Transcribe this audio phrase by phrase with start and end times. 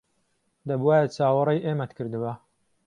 [0.67, 2.33] دەبوایە چاوەڕێی ئێمەت کردبا.